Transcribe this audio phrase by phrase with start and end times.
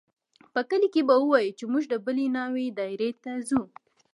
[0.53, 3.61] په کلي کښې به ووايو چې موږ د بلې ناوې دايرې ته ځو.